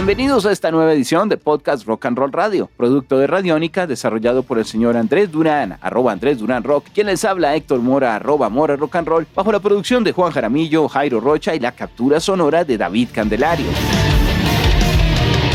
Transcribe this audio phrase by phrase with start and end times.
[0.00, 4.42] Bienvenidos a esta nueva edición de Podcast Rock and Roll Radio, producto de Radiónica, desarrollado
[4.42, 8.48] por el señor Andrés Durán, arroba Andrés Durán Rock, quien les habla Héctor Mora, arroba
[8.48, 12.18] Mora Rock and Roll, bajo la producción de Juan Jaramillo, Jairo Rocha y la captura
[12.18, 13.66] sonora de David Candelario.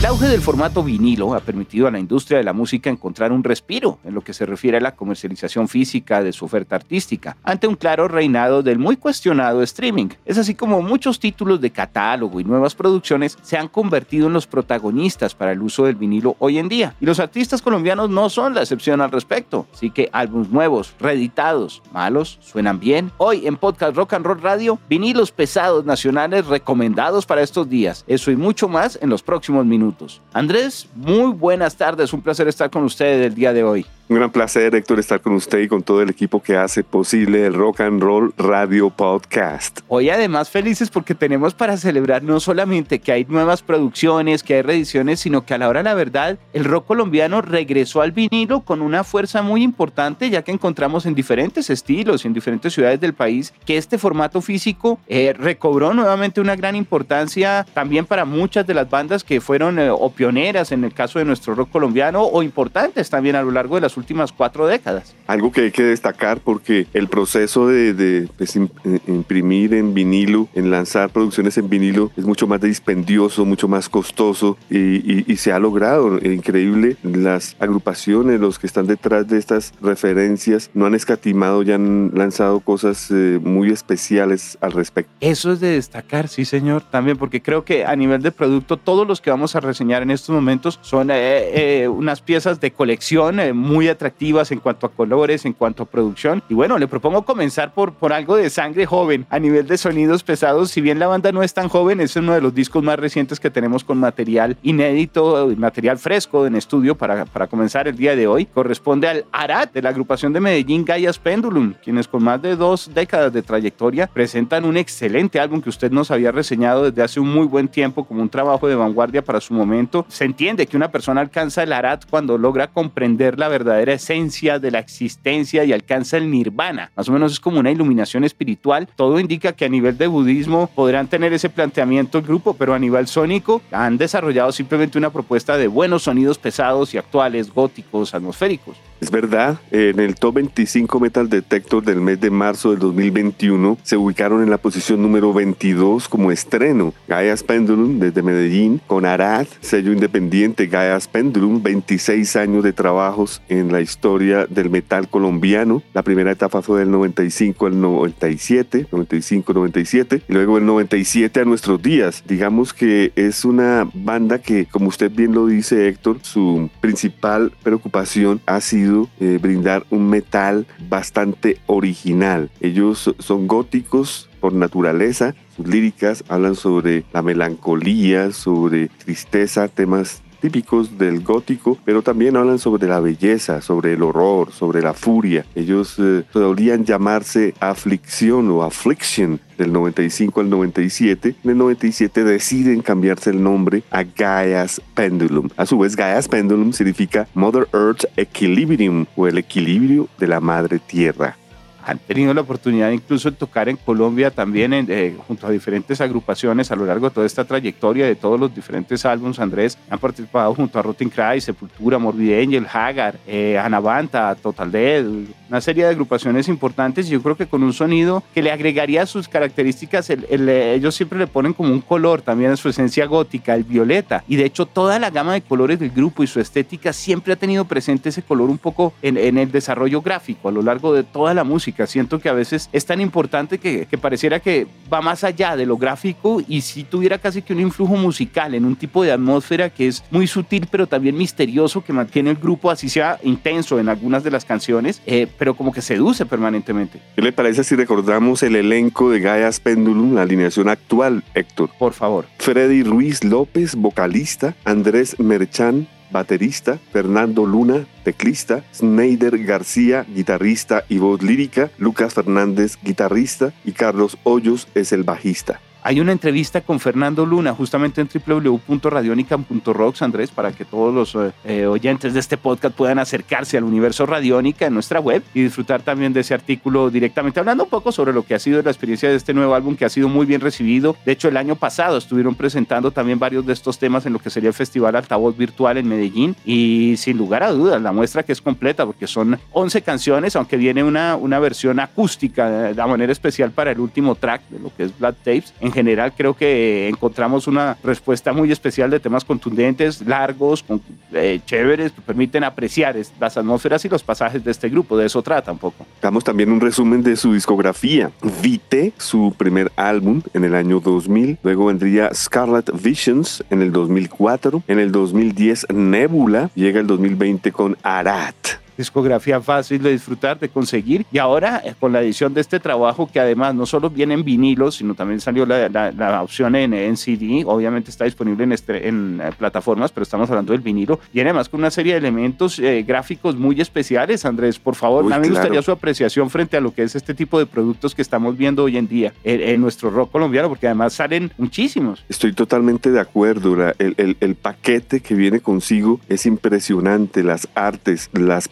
[0.05, 3.43] El auge del formato vinilo ha permitido a la industria de la música encontrar un
[3.43, 7.65] respiro en lo que se refiere a la comercialización física de su oferta artística, ante
[7.65, 10.09] un claro reinado del muy cuestionado streaming.
[10.23, 14.45] Es así como muchos títulos de catálogo y nuevas producciones se han convertido en los
[14.45, 16.93] protagonistas para el uso del vinilo hoy en día.
[17.01, 19.65] Y los artistas colombianos no son la excepción al respecto.
[19.73, 23.11] Así que álbumes nuevos, reeditados, malos, suenan bien.
[23.17, 28.05] Hoy en Podcast Rock and Roll Radio, vinilos pesados nacionales recomendados para estos días.
[28.05, 29.94] Eso y mucho más en los próximos minutos.
[30.33, 33.85] Andrés, muy buenas tardes, un placer estar con ustedes el día de hoy.
[34.07, 37.43] Un gran placer, Héctor, estar con usted y con todo el equipo que hace posible
[37.47, 39.79] el Rock and Roll Radio Podcast.
[39.87, 44.61] Hoy además felices porque tenemos para celebrar no solamente que hay nuevas producciones, que hay
[44.61, 48.61] reediciones, sino que a la hora de la verdad el rock colombiano regresó al vinilo
[48.61, 53.01] con una fuerza muy importante, ya que encontramos en diferentes estilos y en diferentes ciudades
[53.01, 58.67] del país que este formato físico eh, recobró nuevamente una gran importancia también para muchas
[58.67, 62.21] de las bandas que fueron eh, o pioneras en el caso de nuestro rock colombiano
[62.21, 65.15] o importantes también a lo largo de las últimas cuatro décadas.
[65.27, 68.67] Algo que hay que destacar porque el proceso de, pues, eh,
[69.07, 74.57] imprimir en vinilo, en lanzar producciones en vinilo, es mucho más dispendioso, mucho más costoso
[74.69, 76.95] y, se ha logrado increíble.
[77.03, 82.61] Las agrupaciones, los que están detrás de estas referencias, no han escatimado, ya han lanzado
[82.61, 85.11] cosas eh, muy especiales al respecto.
[85.19, 89.05] Eso es de destacar, sí señor, también porque creo que a nivel de producto, todos
[89.07, 93.84] los que vamos a reseñar en estos momentos son eh, unas piezas de colección muy
[93.89, 96.43] atractivas en cuanto a colores, en cuanto a producción.
[96.49, 100.23] Y bueno, le propongo comenzar por, por algo de sangre joven a nivel de sonidos
[100.23, 100.71] pesados.
[100.71, 103.39] Si bien la banda no es tan joven, es uno de los discos más recientes
[103.39, 108.27] que tenemos con material inédito, material fresco en estudio para, para comenzar el día de
[108.27, 108.45] hoy.
[108.45, 112.91] Corresponde al Arat de la agrupación de Medellín Gaias Pendulum, quienes con más de dos
[112.93, 117.31] décadas de trayectoria presentan un excelente álbum que usted nos había reseñado desde hace un
[117.31, 120.05] muy buen tiempo como un trabajo de vanguardia para su momento.
[120.07, 124.59] Se entiende que una persona alcanza el Arat cuando logra comprender la verdad verdadera esencia
[124.59, 126.91] de la existencia y alcanza el nirvana.
[126.95, 128.87] Más o menos es como una iluminación espiritual.
[128.95, 132.79] Todo indica que a nivel de budismo podrán tener ese planteamiento el grupo, pero a
[132.79, 138.77] nivel sónico han desarrollado simplemente una propuesta de buenos sonidos pesados y actuales, góticos, atmosféricos.
[139.01, 143.97] Es verdad, en el top 25 Metal Detector del mes de marzo del 2021 se
[143.97, 149.91] ubicaron en la posición número 22 como estreno Gaia's Pendulum desde Medellín con Arad, sello
[149.91, 155.83] independiente Gaia's Pendulum, 26 años de trabajos en la historia del metal colombiano.
[155.93, 161.81] La primera etapa fue del 95 al 97, 95-97 y luego del 97 a nuestros
[161.81, 162.23] días.
[162.27, 168.41] Digamos que es una banda que, como usted bien lo dice Héctor, su principal preocupación
[168.45, 172.49] ha sido eh, brindar un metal bastante original.
[172.59, 180.99] Ellos son góticos por naturaleza, sus líricas hablan sobre la melancolía, sobre tristeza, temas típicos
[180.99, 185.43] del gótico, pero también hablan sobre la belleza, sobre el horror, sobre la furia.
[185.55, 191.35] Ellos eh, solían llamarse aflicción o affliction del 95 al 97.
[191.43, 195.49] En el 97 deciden cambiarse el nombre a Gaia's Pendulum.
[195.57, 200.77] A su vez, Gaia's Pendulum significa Mother Earth Equilibrium o el equilibrio de la madre
[200.77, 201.37] tierra
[201.85, 206.71] han tenido la oportunidad incluso de tocar en Colombia también eh, junto a diferentes agrupaciones
[206.71, 209.39] a lo largo de toda esta trayectoria de todos los diferentes álbumes.
[209.39, 215.05] Andrés han participado junto a Rotten Cry, Sepultura, Morbid Angel, Hagar, eh, Anavanta, Total Dead,
[215.47, 219.05] una serie de agrupaciones importantes y yo creo que con un sonido que le agregaría
[219.05, 223.63] sus características, ellos siempre le ponen como un color también a su esencia gótica, el
[223.63, 224.23] violeta.
[224.27, 227.35] Y de hecho toda la gama de colores del grupo y su estética siempre ha
[227.35, 231.03] tenido presente ese color un poco en, en el desarrollo gráfico a lo largo de
[231.03, 235.23] toda la música Siento que a veces es tan importante que, pareciera que va más
[235.23, 239.03] allá de lo gráfico y si tuviera casi que un influjo musical en un tipo
[239.03, 243.19] de atmósfera que es muy sutil pero también misterioso que mantiene el grupo así sea
[243.23, 246.99] intenso en algunas de las canciones, eh, pero como que seduce permanentemente.
[247.15, 251.69] ¿Qué le parece si recordamos el elenco de Gaia's Pendulum, la alineación actual, Héctor?
[251.77, 252.25] Por favor.
[252.39, 261.21] Freddy Ruiz López, vocalista, Andrés Merchán, baterista, Fernando Luna, teclista, Sneider García, guitarrista y voz
[261.21, 265.59] lírica, Lucas Fernández, guitarrista y Carlos Hoyos es el bajista.
[265.87, 271.31] Hay una entrevista con Fernando Luna justamente en www.radionica.rocks, Andrés, para que todos los eh,
[271.43, 275.83] eh, oyentes de este podcast puedan acercarse al universo Radiónica en nuestra web y disfrutar
[275.83, 279.09] también de ese artículo directamente, hablando un poco sobre lo que ha sido la experiencia
[279.09, 280.97] de este nuevo álbum que ha sido muy bien recibido.
[281.05, 284.31] De hecho, el año pasado estuvieron presentando también varios de estos temas en lo que
[284.31, 288.31] sería el Festival Altavoz Virtual en Medellín y sin lugar a dudas, la muestra que
[288.31, 293.51] es completa porque son 11 canciones, aunque viene una, una versión acústica de manera especial
[293.51, 295.53] para el último track de lo que es Black Tapes.
[295.75, 300.65] General creo que encontramos una respuesta muy especial de temas contundentes, largos,
[301.13, 304.97] eh, chéveres, que permiten apreciar las atmósferas y los pasajes de este grupo.
[304.97, 305.85] De eso trata un poco.
[306.01, 308.11] Damos también un resumen de su discografía.
[308.41, 311.37] Vite, su primer álbum en el año 2000.
[311.43, 314.63] Luego vendría Scarlet Visions en el 2004.
[314.67, 316.49] En el 2010 Nebula.
[316.55, 321.05] Llega el 2020 con Arat discografía fácil de disfrutar, de conseguir.
[321.11, 324.23] Y ahora eh, con la edición de este trabajo, que además no solo viene en
[324.23, 328.87] vinilos, sino también salió la, la, opción en, en, CD, obviamente está disponible en, este,
[328.87, 330.99] en eh, plataformas, pero estamos hablando del vinilo.
[331.13, 335.19] Y además con una serie de elementos eh, gráficos muy especiales, Andrés, por favor, a
[335.19, 338.01] mí me gustaría su apreciación frente a lo que es este tipo de productos que
[338.01, 342.03] estamos viendo hoy en día en, nuestro rock colombiano, porque además salen muchísimos.
[342.09, 348.09] Estoy totalmente de acuerdo, el, el, el paquete que viene consigo es impresionante, las artes,
[348.13, 348.47] las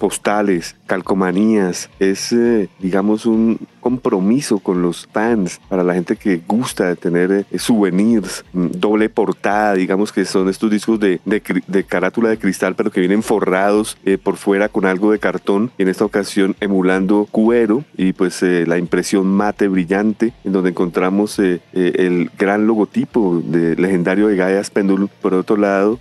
[0.88, 6.96] calcomanías, es, eh, digamos, un compromiso con los fans, para la gente que gusta de
[6.96, 12.40] tener eh, souvenirs, mm, doble portada, digamos que son estos discos de, de, carátula de
[12.40, 16.56] cristal, pero que vienen forrados eh, por fuera con algo de cartón, en esta ocasión
[16.62, 23.76] emulando cuero y pues la impresión mate brillante, en donde encontramos el gran logotipo de
[23.76, 26.00] legendario de Gaia Pendulum, por otro lado,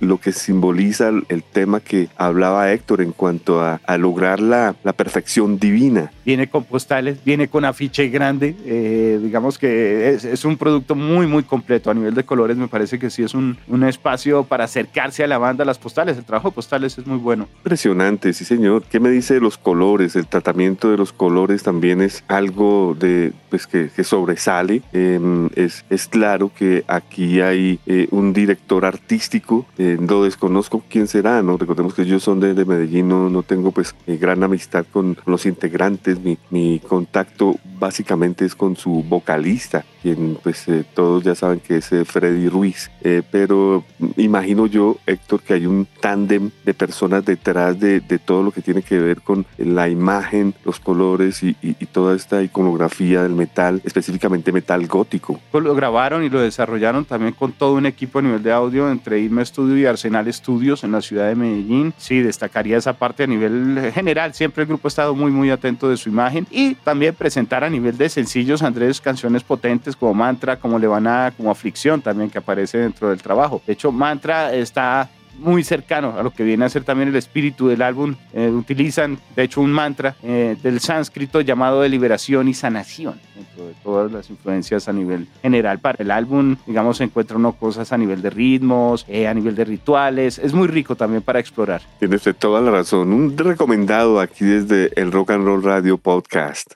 [0.00, 5.58] lo que simboliza el tema que hablaba Héctor en cuanto a, lograr la, la, perfección
[5.58, 6.10] divina.
[6.24, 11.42] Viene con postales, viene con afiche grande, eh, digamos que es, un producto muy, muy
[11.42, 11.90] completo.
[11.90, 15.26] A nivel de colores me parece que sí es un, un, espacio para acercarse a
[15.26, 16.16] la banda, las postales.
[16.16, 17.48] El trabajo de postales es muy bueno.
[17.58, 18.84] Impresionante, sí señor.
[18.84, 20.14] ¿Qué me dice de los colores?
[20.16, 24.82] El tratamiento de los colores también es algo de, pues, que, sobresale.
[24.92, 31.06] Em, es, es claro que aquí hay eh, un director artístico, eh, no desconozco quién
[31.06, 31.56] será, ¿no?
[31.56, 35.46] Recordemos que ellos son de, de Medellín, no, no tengo pues gran amistad con los
[35.46, 41.60] integrantes, mi, mi, contacto básicamente es con su vocalista, quien pues eh, todos ya saben
[41.60, 43.84] que es eh, Freddy Ruiz, eh, pero
[44.16, 48.62] imagino yo, Héctor, que hay un tándem de personas detrás de, de, todo lo que
[48.62, 53.82] tiene que ver con la imagen, los colores y, y, toda esta iconografía del metal,
[53.84, 55.40] específicamente metal gótico.
[55.52, 59.18] Lo grabaron y lo desarrollaron también con todo un equipo a nivel de audio entre
[59.18, 61.92] Irma Studio y Arsenal Studios en la ciudad de Medellín.
[61.96, 64.34] Sí, destacaría esa parte a nivel general.
[64.34, 67.70] Siempre el grupo ha estado muy, muy atento de su imagen y también presentar a
[67.70, 72.78] nivel de sencillos, Andrés, canciones potentes como Mantra, como Levanada, como Aflicción también que aparece
[72.78, 73.62] dentro del trabajo.
[73.66, 75.08] De hecho, Mantra está
[75.42, 78.14] muy cercano a lo que viene a ser también el espíritu del álbum.
[78.32, 83.66] Eh, utilizan, de hecho, un mantra eh, del sánscrito llamado de liberación y sanación, dentro
[83.66, 85.78] de todas las influencias a nivel general.
[85.80, 89.64] Para el álbum, digamos, se encuentran cosas a nivel de ritmos, eh, a nivel de
[89.64, 90.38] rituales.
[90.38, 91.82] Es muy rico también para explorar.
[91.98, 93.12] Tiene usted toda la razón.
[93.12, 96.72] Un recomendado aquí desde el Rock and Roll Radio Podcast.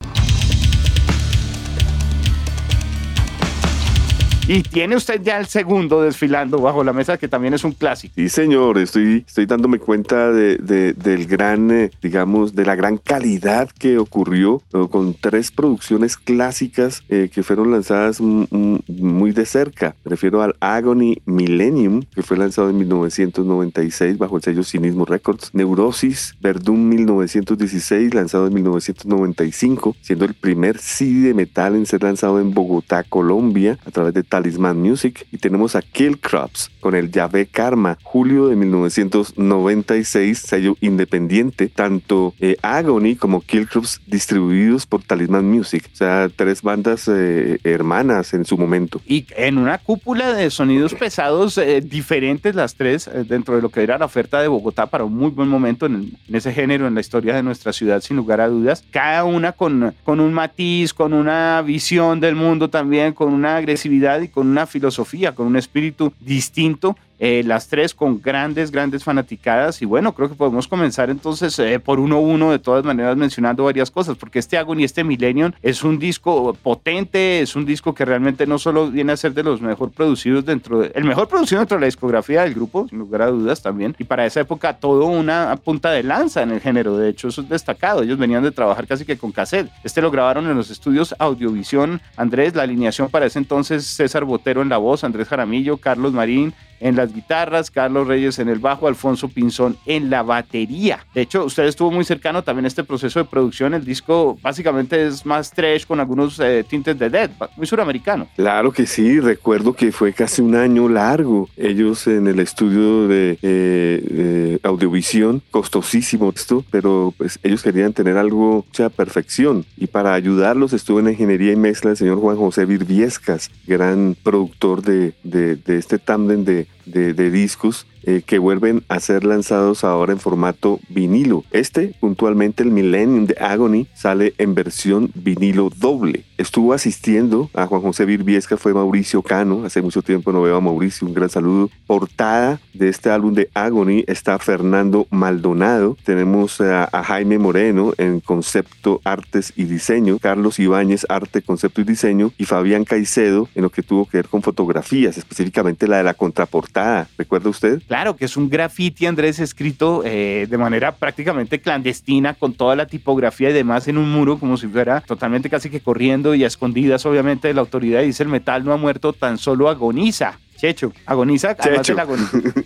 [4.49, 8.15] Y tiene usted ya el segundo desfilando bajo la mesa, que también es un clásico.
[8.15, 10.57] Sí, señor, estoy, estoy dándome cuenta de,
[10.93, 17.29] del gran, eh, digamos, de la gran calidad que ocurrió con tres producciones clásicas eh,
[17.35, 19.97] que fueron lanzadas muy de cerca.
[20.05, 25.50] Me refiero al Agony Millennium, que fue lanzado en 1996 bajo el sello Cinismo Records.
[25.55, 32.38] Neurosis Verdun 1916, lanzado en 1995, siendo el primer CD de metal en ser lanzado
[32.38, 37.11] en Bogotá, Colombia, a través de Talisman Music y tenemos a Kill Crops con el
[37.11, 45.02] Yahvé Karma, julio de 1996, sello independiente, tanto eh, Agony como Kill Crops distribuidos por
[45.02, 49.00] Talisman Music, o sea, tres bandas eh, hermanas en su momento.
[49.07, 53.83] Y en una cúpula de sonidos pesados eh, diferentes las tres dentro de lo que
[53.83, 56.95] era la oferta de Bogotá para un muy buen momento en, en, ese género, en
[56.95, 60.93] la historia de nuestra ciudad, sin lugar a dudas, cada una con, con un matiz,
[60.93, 66.12] con una visión del mundo también, con una agresividad con una filosofía, con un espíritu
[66.21, 69.80] distinto eh, las tres con grandes, grandes fanaticadas.
[69.82, 73.16] Y bueno, creo que podemos comenzar entonces eh, por uno a uno, de todas maneras,
[73.16, 77.94] mencionando varias cosas, porque este Agony, este Millennium, es un disco potente, es un disco
[77.94, 81.28] que realmente no solo viene a ser de los mejor producidos dentro, de, el mejor
[81.28, 83.94] producido dentro de la discografía del grupo, sin lugar a dudas también.
[83.99, 86.96] Y para esa época, todo una punta de lanza en el género.
[86.96, 88.02] De hecho, eso es destacado.
[88.02, 89.70] Ellos venían de trabajar casi que con cassette.
[89.85, 92.00] Este lo grabaron en los estudios Audiovisión.
[92.16, 96.54] Andrés, la alineación para ese entonces, César Botero en la voz, Andrés Jaramillo, Carlos Marín,
[96.80, 101.04] en las guitarras, Carlos Reyes en el bajo, Alfonso Pinzón en la batería.
[101.14, 103.75] De hecho, usted estuvo muy cercano también a este proceso de producción.
[103.75, 108.28] El disco básicamente es más trash con algunos eh, tintes de dead, muy suramericano.
[108.37, 111.49] Claro que sí, recuerdo que fue casi un año largo.
[111.56, 118.64] Ellos en el estudio de eh, audiovisión, costosísimo esto, pero pues ellos querían tener algo
[118.66, 119.64] mucha perfección.
[119.76, 124.83] Y para ayudarlos estuvo en ingeniería y mezcla el señor Juan José Virviescas, gran productor
[124.83, 130.12] de, de, de este tándem de de, discos eh, que vuelven a ser lanzados ahora
[130.12, 131.44] en formato vinilo.
[131.50, 136.25] Este, puntualmente el Millennium de Agony, sale en versión vinilo doble.
[136.38, 140.60] Estuvo asistiendo a Juan José Virbiesca, fue Mauricio Cano, hace mucho tiempo no veo a
[140.60, 141.70] Mauricio, un gran saludo.
[141.86, 149.00] Portada de este álbum de Agony está Fernando Maldonado, tenemos a, Jaime Moreno en concepto,
[149.04, 153.82] artes y diseño, Carlos Ibáñez, arte, concepto y diseño, y Fabián Caicedo en lo que
[153.82, 157.08] tuvo que ver con fotografías, específicamente la de la contraportada.
[157.16, 157.82] ¿Recuerda usted?
[158.17, 163.50] Que es un graffiti, Andrés, escrito eh, de manera prácticamente clandestina, con toda la tipografía
[163.50, 167.07] y demás en un muro, como si fuera totalmente casi que corriendo y a escondidas,
[167.07, 168.03] obviamente, de la autoridad.
[168.03, 170.38] Dice: el metal no ha muerto, tan solo agoniza.
[170.56, 171.96] Checho, agoniza, Checho.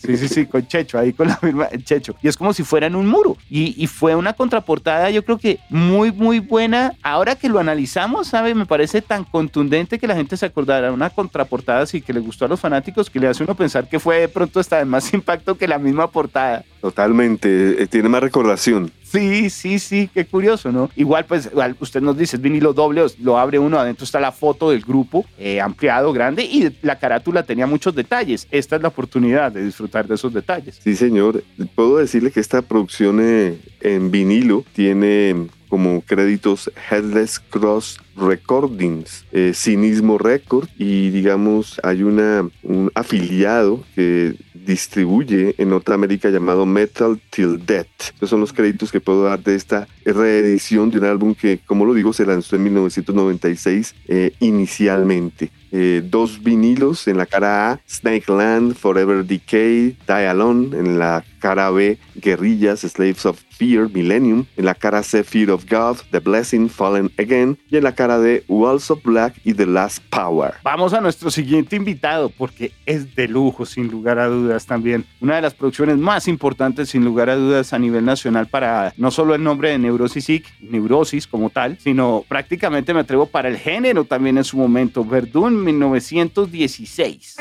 [0.04, 2.14] Sí, sí, sí, con Checho, ahí con la firma Checho.
[2.22, 3.36] Y es como si fuera en un muro.
[3.48, 6.92] Y, y, fue una contraportada, yo creo que muy, muy buena.
[7.02, 8.54] Ahora que lo analizamos, ¿sabe?
[8.54, 10.92] Me parece tan contundente que la gente se acordará.
[10.92, 13.98] Una contraportada así que le gustó a los fanáticos, que le hace uno pensar que
[13.98, 16.64] fue de pronto hasta de más impacto que la misma portada.
[16.80, 18.90] Totalmente, eh, tiene más recordación.
[19.10, 20.88] Sí, sí, sí, qué curioso, ¿no?
[20.94, 24.30] Igual, pues, igual usted nos dice, es vinilo doble, lo abre uno, adentro está la
[24.30, 28.46] foto del grupo, eh, ampliado, grande, y la carátula tenía muchos detalles.
[28.50, 30.78] Esta es la oportunidad de disfrutar de esos detalles.
[30.82, 31.42] Sí, señor.
[31.74, 39.52] Puedo decirle que esta producción eh, en vinilo tiene como créditos Headless Cross Recordings, eh,
[39.54, 47.64] Cinismo Record y digamos hay una, un afiliado que distribuye en Norteamérica llamado Metal Till
[47.64, 48.14] Death.
[48.16, 51.84] Esos son los créditos que puedo dar de esta reedición de un álbum que, como
[51.84, 55.50] lo digo, se lanzó en 1996 eh, inicialmente.
[55.72, 61.24] Eh, dos vinilos en la cara A, Snake Land, Forever Decay, Die Alone, en la
[61.40, 66.20] cara B, Guerrillas, Slaves of Fear, Millennium, en la cara C, Fear of God, The
[66.20, 70.54] Blessing, Fallen Again, y en la cara D, Walls of Black y The Last Power.
[70.62, 75.04] Vamos a nuestro siguiente invitado, porque es de lujo, sin lugar a dudas también.
[75.20, 79.10] Una de las producciones más importantes, sin lugar a dudas, a nivel nacional para no
[79.10, 80.20] solo el nombre de Neurosis
[80.60, 85.04] Neurosis como tal, sino prácticamente me atrevo para el género también en su momento.
[85.04, 87.36] Verdun 1916.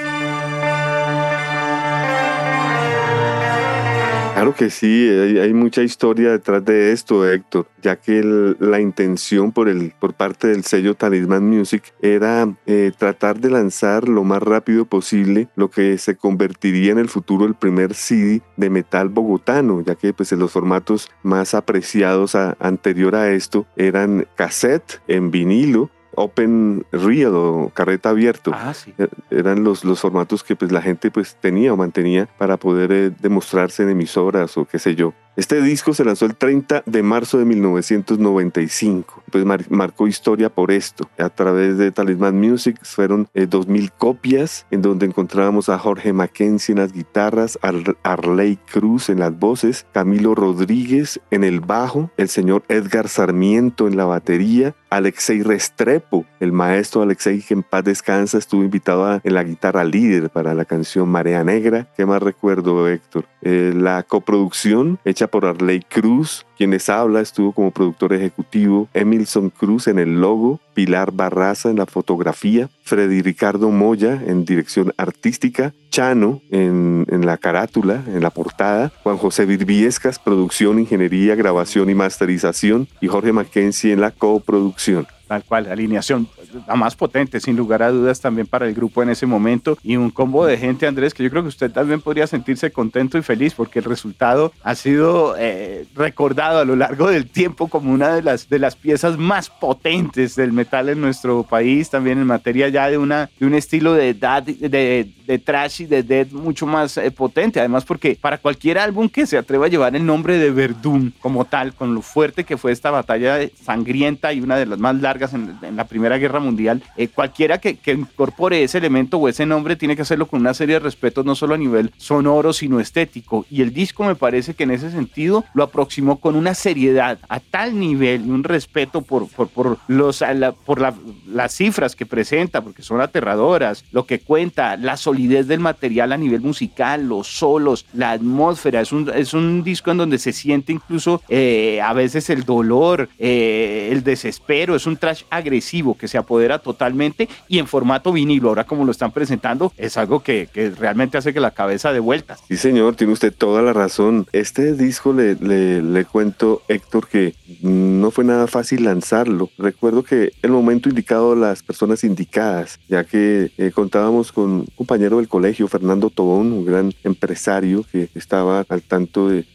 [4.39, 8.24] Claro que sí, hay, mucha historia detrás de esto, Héctor, ya que
[8.58, 14.08] la intención por, el, por parte del sello Talisman Music era eh, tratar de lanzar
[14.08, 18.69] lo más rápido posible lo que se convertiría en el futuro el primer CD de
[18.69, 25.31] metal bogotano, ya que pues, los formatos más apreciados anterior a esto eran cassette en
[25.31, 28.51] vinilo open reel o carreta abierto.
[28.53, 28.93] Ah, sí.
[28.97, 32.91] E, eran los, los formatos que pues la gente pues tenía o mantenía para poder
[32.91, 35.13] eh, demostrarse en emisoras o qué sé yo.
[35.39, 39.24] Este disco se lanzó el 30 de marzo de 1995.
[39.31, 41.10] Pues marcó historia por esto.
[41.17, 46.74] A través de Talisman Music fueron 2.000 eh, copias en donde encontrábamos a Jorge Mackenzie
[46.74, 47.72] en las guitarras, a
[48.03, 53.96] Arley Cruz en las voces, Camilo Rodríguez en el bajo, el señor Edgar Sarmiento en
[53.96, 59.43] la batería, Alexei Restrepo, el maestro Alexei que en paz descansa, estuvo invitado en la
[59.43, 61.88] guitarra líder para la canción Marea Negra.
[61.96, 63.25] ¿Qué más recuerdo, Héctor?
[63.41, 69.88] Eh, la coproducción hecha por Arley Cruz, quienes habla, estuvo como productor ejecutivo, Emilson Cruz
[69.88, 76.41] en el logo, Pilar Barraza en la fotografía, Freddy Ricardo Moya en dirección artística, Chano
[76.51, 82.88] en, en la carátula, en la portada, Juan José Virviescas, producción, ingeniería, grabación y masterización,
[83.01, 85.07] y Jorge Mackenzie en la coproducción.
[85.27, 86.27] Tal cual, alineación
[86.67, 89.77] la más potente, sin lugar a dudas, también para el grupo en ese momento.
[89.83, 93.17] Y un combo de gente, Andrés, que yo creo que usted también podría sentirse contento
[93.17, 97.91] y feliz porque el resultado ha sido eh, recordado a lo largo del tiempo como
[97.91, 102.27] una de las, de las piezas más potentes del metal en nuestro país, también en
[102.27, 106.65] materia ya de, una, de un estilo de, de, de trash y de death mucho
[106.65, 107.59] más eh, potente.
[107.59, 111.45] Además, porque para cualquier álbum que se atreva a llevar el nombre de Verdún como
[111.45, 115.35] tal, con lo fuerte que fue esta batalla sangrienta y una de las más largas
[115.35, 119.75] en, la Primera Guerra Mundial, eh, cualquiera que, que, incorpore ese elemento o ese nombre
[119.75, 123.46] tiene que hacerlo con una serie de respetos, no solo a nivel sonoro, sino estético.
[123.50, 127.39] Y el disco me parece que en ese sentido lo aproximó con una seriedad a
[127.39, 130.24] tal nivel y un respeto por, por, por los,
[130.65, 130.93] por
[131.27, 136.17] las cifras que presenta, porque son aterradoras, lo que cuenta, la solidez del material a
[136.17, 138.81] nivel musical, los solos, la atmósfera.
[138.81, 143.10] Es un, es un disco en donde se siente incluso eh, a veces el dolor,
[143.17, 144.75] eh, el desespero.
[144.75, 148.50] Es un trash agresivo que se apodera totalmente y en formato vinilo.
[148.50, 152.00] Ahora, como lo están presentando, es algo que, que realmente hace que la cabeza de
[152.00, 152.39] vueltas.
[152.48, 154.27] Sí, señor, tiene usted toda la razón.
[154.31, 159.50] Este disco le, le, le cuento, Héctor, que no fue nada fácil lanzarlo.
[159.57, 165.17] Recuerdo que el momento indicado, las personas indicadas, ya que eh, contábamos con un compañero
[165.17, 169.45] del colegio, Fernando Tobón, un gran empresario que estaba al tanto de,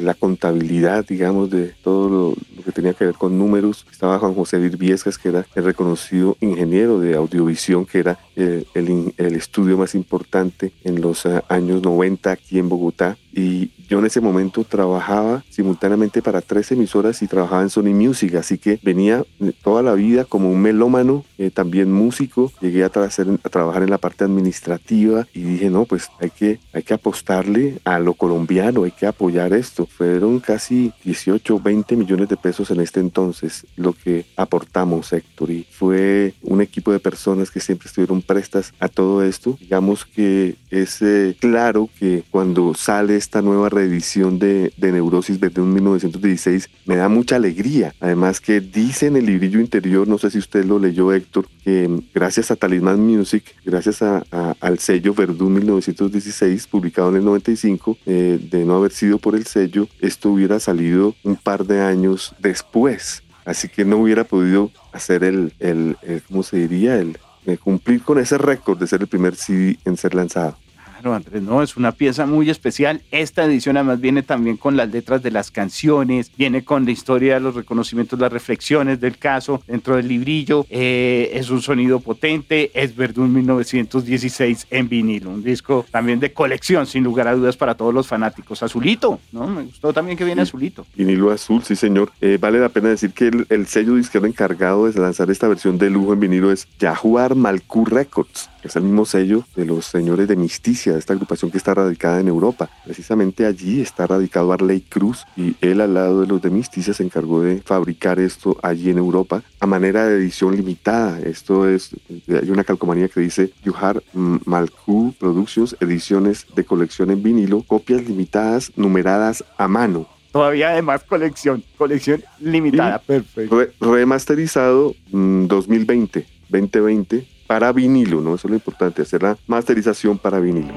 [0.00, 3.86] la contabilidad, digamos, de todo lo, que tenía que ver con números.
[3.90, 9.14] Estaba Juan José Virviescas, que era el reconocido ingeniero de audiovisión, que era eh, el,
[9.16, 13.16] el, estudio más importante en los eh, años 90 aquí en Bogotá.
[13.32, 18.34] Y yo en ese momento trabajaba simultáneamente para tres emisoras y trabajaba en Sony Music,
[18.34, 19.24] así que venía
[19.62, 22.52] toda la vida como un melómano, eh, también músico.
[22.60, 26.82] Llegué a, a, trabajar en la parte administrativa y dije, no, pues hay que, hay
[26.82, 29.86] que apostarle a lo colombiano, hay que apoyar esto.
[29.86, 35.66] Fueron casi 18, 20 millones de pesos en este entonces lo que aportamos, Héctor, y
[35.70, 39.56] fue un equipo de personas que siempre estuvieron prestas a todo esto.
[39.60, 45.62] Digamos que es eh, claro que cuando sale esta nueva reedición de, de Neurosis desde
[45.62, 47.94] un 1916 me da mucha alegría.
[48.00, 51.88] Además que dice en el librillo interior, no sé si usted lo leyó Héctor, que
[52.12, 54.24] gracias a Talisman Music, gracias a,
[54.60, 59.46] al sello Verdún 1916, publicado en el 95, eh, de no haber sido por el
[59.46, 63.22] sello, esto hubiera salido un par de años después.
[63.44, 66.98] Así que no hubiera podido hacer el, el, el ¿cómo se diría?
[66.98, 70.56] El, el cumplir con ese récord de ser el primer CD en ser lanzado.
[71.04, 73.02] Andrés, no, es una pieza muy especial.
[73.10, 77.40] Esta edición además viene también con las letras de las canciones, viene con la historia,
[77.40, 80.66] los reconocimientos, las reflexiones del caso dentro del librillo.
[80.70, 86.86] Eh, es un sonido potente, es Verdún 1916 en vinilo, un disco también de colección,
[86.86, 88.62] sin lugar a dudas, para todos los fanáticos.
[88.62, 89.46] Azulito, ¿no?
[89.46, 90.86] Me gustó también que viene azulito.
[90.94, 92.12] Vinilo azul, sí, señor.
[92.20, 95.90] Eh, vale la pena decir que el, sello disquero encargado de lanzar esta versión de
[95.90, 98.51] lujo en vinilo es Jaguar Malcu Records.
[98.62, 102.20] Es el mismo sello de los señores de Misticia, de esta agrupación que está radicada
[102.20, 102.70] en Europa.
[102.84, 107.02] Precisamente allí está radicado Arley Cruz y él al lado de los de Misticia se
[107.02, 111.18] encargó de fabricar esto allí en Europa a manera de edición limitada.
[111.20, 111.90] Esto es,
[112.28, 118.72] hay una calcomanía que dice Yuhar Malku Productions, ediciones de colección en vinilo, copias limitadas
[118.76, 123.66] numeradas a mano todavía además colección, colección limitada, perfecto.
[123.80, 128.34] remasterizado 2020, mm, 2020, para vinilo, ¿no?
[128.34, 130.72] Eso es lo importante, hacer la masterización para vinilo.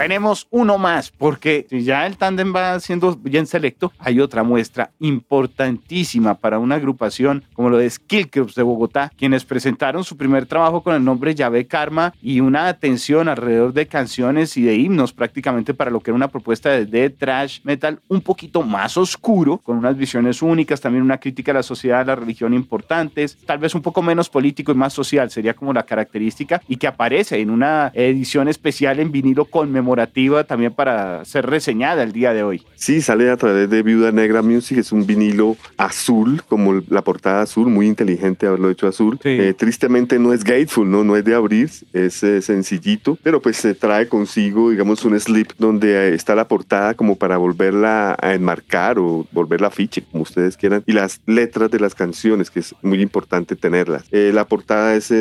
[0.00, 6.36] Tenemos uno más, porque ya el tándem va siendo bien selecto, hay otra muestra importantísima
[6.36, 10.82] para una agrupación como lo de Skill Clubs de Bogotá, quienes presentaron su primer trabajo
[10.82, 15.74] con el nombre Llave Karma y una atención alrededor de canciones y de himnos prácticamente
[15.74, 19.76] para lo que era una propuesta de death trash metal un poquito más oscuro, con
[19.76, 23.74] unas visiones únicas, también una crítica a la sociedad, a la religión importantes, tal vez
[23.74, 27.50] un poco menos político y más social, sería como la característica, y que aparece en
[27.50, 29.44] una edición especial en vinilo
[29.90, 32.62] conmemorativa también para ser reseñada el día de hoy.
[32.76, 37.42] Sí, sale a través de Viuda Negra Music, es un vinilo azul, como la portada
[37.42, 39.18] azul, muy inteligente haberlo hecho azul.
[39.24, 41.02] Eh, tristemente no es Gateful, ¿no?
[41.02, 45.52] no es de abrir, es eh, sencillito, pero pues se trae consigo, digamos, un slip
[45.58, 50.22] donde eh, está la portada como para volverla a enmarcar o volverla a fiche, como
[50.22, 54.04] ustedes quieran, y las letras de las canciones, que es muy importante tenerlas.
[54.10, 55.12] la portada es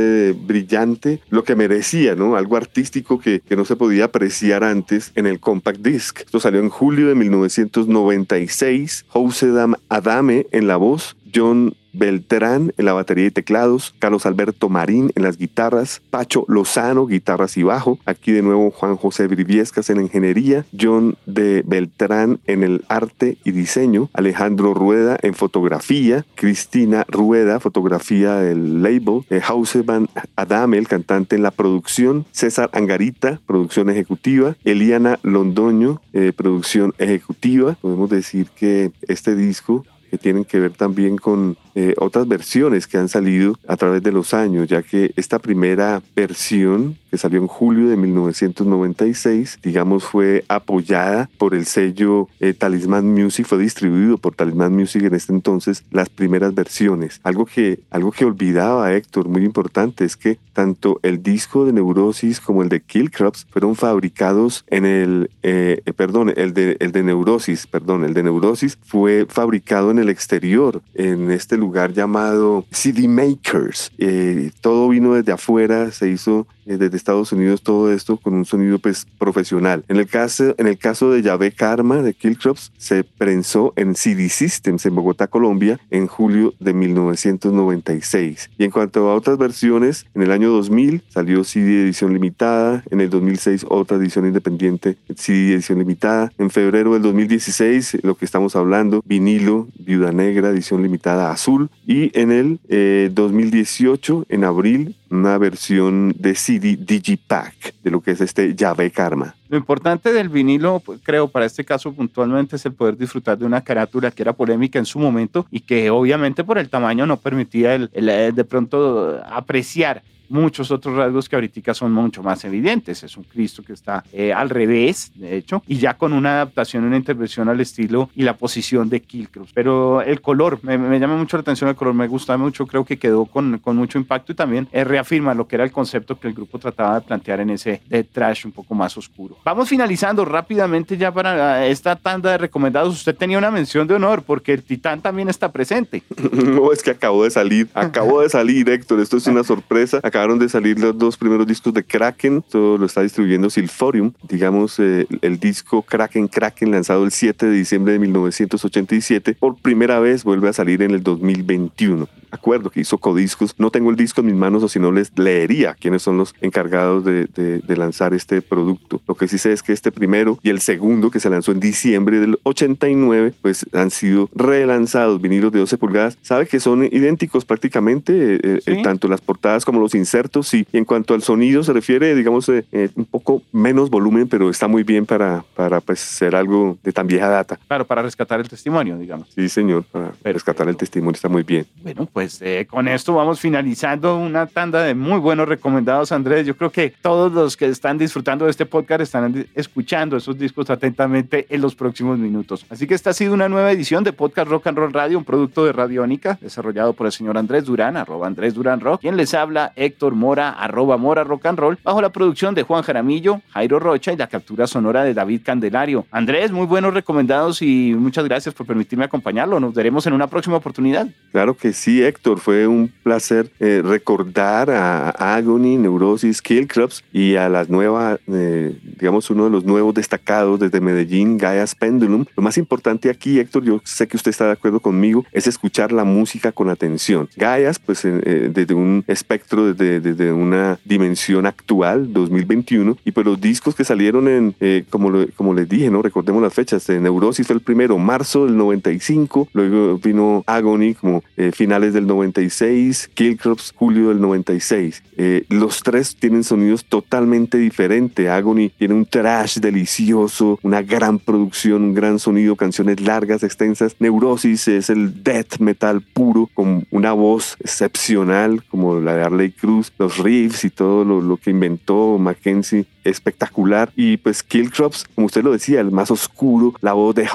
[0.45, 2.35] brillante, lo que merecía, ¿no?
[2.35, 6.21] Algo artístico que, que no se podía apreciar antes en el compact disc.
[6.21, 9.05] Esto salió en julio de 1996.
[9.53, 15.11] Dam Adame en la voz, John Beltrán en la batería y teclados, Carlos Alberto Marín
[15.15, 19.99] en las guitarras, Pacho Lozano, guitarras y bajo, aquí de nuevo Juan José Briviescas en
[20.01, 27.59] ingeniería, John de Beltrán en el arte y diseño, Alejandro Rueda en fotografía, Cristina Rueda,
[27.59, 30.07] fotografía del label, eh, Hauseman
[30.37, 37.77] Adame, el cantante en la producción, César Angarita, producción ejecutiva, Eliana Londoño, eh, producción ejecutiva.
[37.81, 42.97] Podemos decir que este disco que tienen que ver también con eh, otras versiones que
[42.97, 47.47] han salido a través de los años, ya que esta primera versión que salió en
[47.47, 54.35] julio de 1996, digamos, fue apoyada por el sello eh, Talisman Music, fue distribuido por
[54.35, 57.19] Talisman Music en este entonces las primeras versiones.
[57.23, 62.39] Algo que, algo que olvidaba Héctor, muy importante, es que tanto el disco de Neurosis
[62.39, 67.67] como el de Killcrops fueron fabricados en el, eh, perdón, el de, el de Neurosis,
[67.67, 73.91] perdón, el de Neurosis fue fabricado en el exterior, en este lugar llamado CD Makers.
[73.97, 78.45] Eh, todo vino desde afuera, se hizo eh, desde Estados Unidos todo esto con un
[78.45, 79.83] sonido pues profesional.
[79.87, 84.29] En el caso, en el caso de Yahvé Karma de Killcrops se prensó en CD
[84.29, 88.49] Systems en Bogotá, Colombia en julio de 1996.
[88.57, 93.01] Y en cuanto a otras versiones, en el año 2000 salió CD edición limitada, en
[93.01, 98.55] el 2006 otra edición independiente CD edición limitada, en febrero del 2016 lo que estamos
[98.55, 105.37] hablando, vinilo, viuda negra, edición limitada azul y en el 2018 eh, en abril una
[105.37, 109.35] versión de CD Digipack de lo que es este llave Karma.
[109.47, 113.45] Lo importante del vinilo, pues, creo, para este caso puntualmente es el poder disfrutar de
[113.45, 117.17] una carátula que era polémica en su momento y que obviamente por el tamaño no
[117.17, 123.03] permitía el, el de pronto apreciar muchos otros rasgos que ahorita son mucho más evidentes.
[123.03, 126.83] Es un Cristo que está eh, al revés, de hecho, y ya con una adaptación,
[126.83, 129.51] una intervención al estilo y la posición de Killcross.
[129.53, 132.97] Pero el color, me, llama mucho la atención el color, me gusta mucho, creo que
[132.97, 136.27] quedó con, con mucho impacto y también eh, reafirma lo que era el concepto que
[136.27, 139.37] el grupo trataba de plantear en ese de trash un poco más oscuro.
[139.43, 142.93] Vamos finalizando rápidamente ya para esta tanda de recomendados.
[142.93, 146.03] Usted tenía una mención de honor porque el Titán también está presente.
[146.31, 148.99] no, es que acabó de salir, acabó de salir, Héctor.
[148.99, 149.99] Esto es una sorpresa.
[150.03, 154.11] Acá acabaron de salir los dos primeros discos de Kraken, todo lo está distribuyendo Silforium,
[154.27, 159.97] digamos eh, el disco Kraken Kraken lanzado el 7 de diciembre de 1987, por primera
[160.01, 162.09] vez vuelve a salir en el 2021.
[162.31, 165.17] Acuerdo que hizo Codiscos, no tengo el disco en mis manos o si no les
[165.17, 169.01] leería quiénes son los encargados de, de, lanzar este producto.
[169.07, 171.59] Lo que sí sé es que este primero y el segundo que se lanzó en
[171.59, 176.17] diciembre del 89, pues han sido relanzados, vinilos de 12 pulgadas.
[176.21, 180.67] Sabe que son idénticos prácticamente, eh, eh, tanto las portadas como los insertos, sí.
[180.71, 184.49] Y en cuanto al sonido se refiere, digamos, eh, eh, un poco menos volumen, pero
[184.49, 187.59] está muy bien para, para pues, ser algo de tan vieja data.
[187.67, 189.29] Claro, para rescatar el testimonio, digamos.
[189.33, 191.65] Sí, señor, para rescatar el testimonio está muy bien.
[191.81, 196.45] Bueno, pues eh, con esto vamos finalizando una tanda de muy buenos recomendados, Andrés.
[196.45, 200.69] Yo creo que todos los que están disfrutando de este podcast están escuchando esos discos
[200.69, 202.65] atentamente en los próximos minutos.
[202.69, 205.23] Así que esta ha sido una nueva edición de Podcast Rock and Roll Radio, un
[205.23, 209.33] producto de Radiónica, desarrollado por el señor Andrés Durán, arroba Andrés Durán Rock, quien les
[209.33, 213.79] habla Héctor Mora, arroba Mora Rock and Roll, bajo la producción de Juan Jaramillo, Jairo
[213.79, 216.05] Rocha y la captura sonora de David Candelario.
[216.11, 219.59] Andrés, muy buenos recomendados y muchas gracias por permitirme acompañarlo.
[219.59, 221.07] Nos veremos en una próxima oportunidad.
[221.31, 222.08] Claro que sí, Héctor.
[222.37, 229.29] Fue un placer eh, recordar a Agony, Neurosis, Killcrops y a las nuevas, eh, digamos,
[229.29, 232.25] uno de los nuevos destacados desde Medellín, Gaia's Pendulum.
[232.35, 235.91] Lo más importante aquí, Héctor, yo sé que usted está de acuerdo conmigo, es escuchar
[235.91, 237.29] la música con atención.
[237.35, 243.39] Gaias, pues eh, desde un espectro, desde desde, una dimensión actual, 2021, y pues los
[243.39, 246.01] discos que salieron en, como, como les dije, ¿no?
[246.01, 251.93] Recordemos las fechas, Neurosis fue el primero, marzo del 95, luego vino Agony como finales
[251.99, 255.03] del 96, Killcrops julio del 96.
[255.17, 258.29] Eh, los tres tienen sonidos totalmente diferentes.
[258.29, 263.95] Agony tiene un trash delicioso, una gran producción, un gran sonido, canciones largas, extensas.
[263.99, 269.91] Neurosis es el death metal puro, con una voz excepcional como la de Harley Cruz
[269.97, 273.91] los riffs y todo lo, que inventó Mackenzie, espectacular.
[273.95, 277.27] Y pues Killcrops, como usted lo decía, el más oscuro, la voz de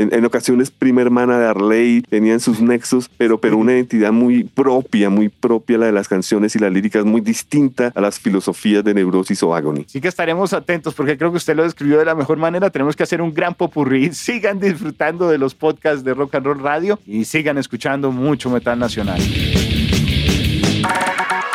[0.00, 4.44] Hauseman, en, ocasiones prima hermana de Arley, tenían sus nexos, pero, pero una identidad muy
[4.44, 8.82] propia, muy propia la de las canciones y las líricas, muy distinta a las filosofías
[8.84, 9.84] de Neurosis o Agony.
[9.86, 12.70] Sí que estaremos atentos porque creo que usted lo describió de la mejor manera.
[12.70, 14.12] Tenemos que hacer un gran popurrí.
[14.12, 18.78] Sigan disfrutando de los podcasts de Rock and Roll Radio y sigan escuchando mucho metal
[18.78, 19.20] nacional.